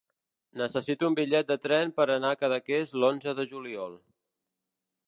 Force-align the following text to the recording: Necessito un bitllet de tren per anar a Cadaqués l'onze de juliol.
Necessito 0.61 1.09
un 1.09 1.17
bitllet 1.19 1.51
de 1.51 1.57
tren 1.67 1.93
per 1.99 2.09
anar 2.15 2.33
a 2.37 2.41
Cadaqués 2.45 2.95
l'onze 3.05 3.39
de 3.43 3.47
juliol. 3.55 3.97